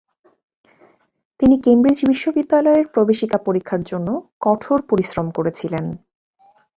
তিনি 1.39 1.55
ক্যামব্রিজ 1.61 1.99
বিশ্ববিদ্যালয়ের 2.05 2.85
প্রবেশিকা 2.87 3.37
পরীক্ষার 3.37 3.81
জন্য 3.83 4.07
কঠোর 4.41 4.79
পরিশ্রম 4.81 5.27
করেছিলেন। 5.31 5.85